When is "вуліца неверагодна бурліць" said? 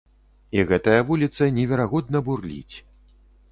1.09-2.75